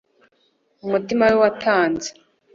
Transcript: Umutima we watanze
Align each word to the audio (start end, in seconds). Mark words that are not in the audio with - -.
Umutima 0.85 1.23
we 1.29 1.35
watanze 1.43 2.09